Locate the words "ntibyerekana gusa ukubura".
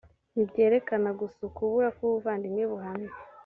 0.33-1.87